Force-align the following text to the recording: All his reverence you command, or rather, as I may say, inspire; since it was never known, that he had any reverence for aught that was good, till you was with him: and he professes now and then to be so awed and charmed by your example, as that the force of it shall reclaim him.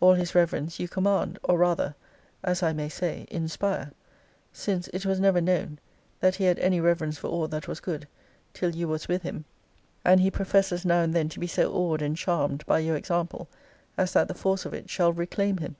All 0.00 0.14
his 0.14 0.34
reverence 0.34 0.80
you 0.80 0.88
command, 0.88 1.38
or 1.42 1.58
rather, 1.58 1.94
as 2.42 2.62
I 2.62 2.72
may 2.72 2.88
say, 2.88 3.26
inspire; 3.30 3.92
since 4.50 4.88
it 4.88 5.04
was 5.04 5.20
never 5.20 5.38
known, 5.42 5.78
that 6.20 6.36
he 6.36 6.44
had 6.44 6.58
any 6.60 6.80
reverence 6.80 7.18
for 7.18 7.26
aught 7.28 7.50
that 7.50 7.68
was 7.68 7.78
good, 7.80 8.08
till 8.54 8.70
you 8.74 8.88
was 8.88 9.06
with 9.06 9.20
him: 9.20 9.44
and 10.02 10.18
he 10.20 10.30
professes 10.30 10.86
now 10.86 11.02
and 11.02 11.12
then 11.12 11.28
to 11.28 11.38
be 11.38 11.46
so 11.46 11.70
awed 11.74 12.00
and 12.00 12.16
charmed 12.16 12.64
by 12.64 12.78
your 12.78 12.96
example, 12.96 13.48
as 13.98 14.14
that 14.14 14.28
the 14.28 14.34
force 14.34 14.64
of 14.64 14.72
it 14.72 14.88
shall 14.88 15.12
reclaim 15.12 15.58
him. 15.58 15.76